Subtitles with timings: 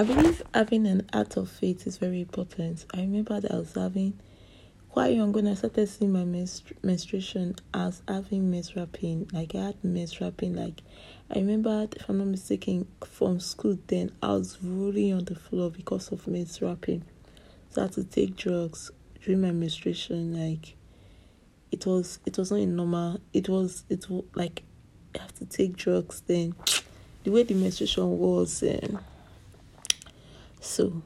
[0.00, 2.86] I believe having an heart of faith is very important.
[2.94, 4.18] I remember that I was having
[4.88, 9.28] quite young when I started seeing my menstru- menstruation as having menstrual pain.
[9.30, 10.54] Like I had menstrual pain.
[10.54, 10.80] Like
[11.30, 15.70] I remember, if I'm not mistaken, from school then I was rolling on the floor
[15.70, 17.04] because of menstrual pain.
[17.68, 18.90] So I had to take drugs
[19.22, 20.32] during my menstruation.
[20.32, 20.76] Like
[21.70, 23.20] it was, it was not normal.
[23.34, 24.62] It was, it was like
[25.14, 26.54] I have to take drugs then.
[27.24, 28.62] The way the menstruation was.
[28.62, 29.00] Um,
[30.60, 31.02] so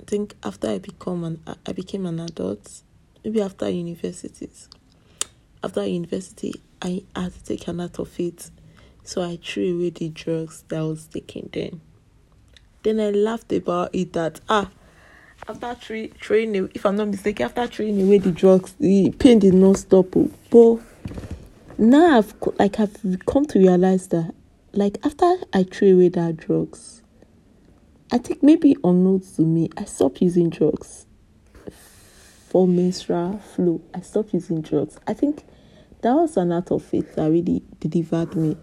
[0.00, 2.82] I think after I become an I became an adult,
[3.24, 4.68] maybe after universities.
[5.64, 8.50] After university, I had to take an out of it,
[9.04, 11.80] so I threw away the drugs that I was taking then.
[12.82, 14.68] Then I laughed about it that ah,
[15.48, 19.54] after three throwing if I'm not mistaken, after throwing away the drugs, the pain did
[19.54, 20.16] not stop.
[20.16, 20.30] oh.
[20.50, 24.34] But now I've like I've come to realize that
[24.72, 27.01] like after I threw away that drugs,
[28.12, 31.06] I think maybe unknowns to me, I stopped using drugs
[32.50, 33.80] for menstrual flow.
[33.94, 34.98] I stopped using drugs.
[35.06, 35.44] I think
[36.02, 38.58] that was an act of faith that really delivered me.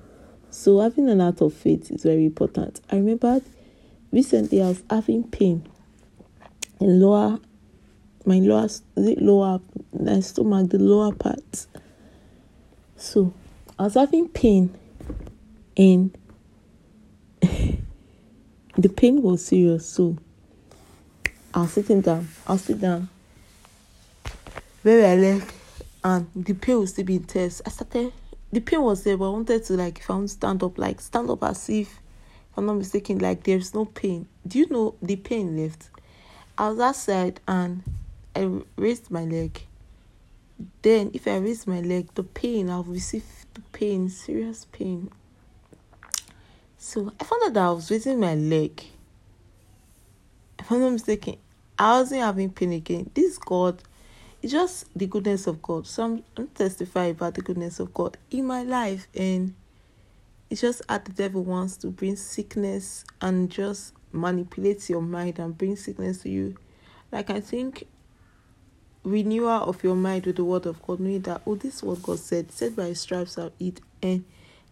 [0.52, 2.80] So having an act of faith is very important.
[2.92, 3.42] I remember
[4.12, 5.68] recently I was having pain
[6.80, 7.40] in lower
[8.28, 9.60] my lower it lower
[10.00, 11.66] my stomach, the lower part.
[12.98, 13.34] So
[13.80, 14.78] I was having pain
[15.76, 16.16] and
[18.82, 19.88] the pain was serious.
[19.88, 20.18] So
[21.54, 22.28] I was sitting down.
[22.48, 23.10] I'll sit down.
[24.82, 25.54] Where I left
[26.04, 27.62] and the pain was still be intense.
[27.66, 28.14] I started
[28.52, 30.78] the pain was there, but I wanted to like if I want to stand up,
[30.78, 34.28] like stand up as if if I'm not mistaken, like there's no pain.
[34.48, 35.90] Do you know the pain left?
[36.58, 37.84] I was outside and
[38.36, 39.62] I raised my leg.
[40.82, 45.12] Then if I raise my leg, the pain I'll receive the pain, serious pain.
[46.82, 48.82] So I found out that I was raising my leg.
[50.58, 51.36] If I'm not mistaken,
[51.78, 53.12] I wasn't having pain again.
[53.14, 53.84] This God,
[54.42, 55.86] it's just the goodness of God.
[55.86, 59.56] So I'm, I'm testifying about the goodness of God in my life, and
[60.50, 65.58] it's just how the devil wants to bring sickness and just manipulate your mind and
[65.58, 66.56] bring sickness to you.
[67.12, 67.88] Like I think
[69.04, 72.02] renewal of your mind with the word of God, knowing that oh, this is what
[72.02, 74.24] God said, said by stripes I'll eat, and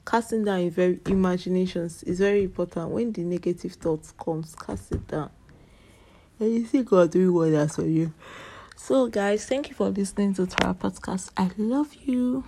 [0.07, 2.89] casting down your very imaginations is very important.
[2.89, 5.29] When the negative thoughts comes, cast it down.
[6.39, 8.13] And you see God doing wonders for you.
[8.75, 11.31] So guys, thank you for listening to our podcast.
[11.35, 12.45] I love you.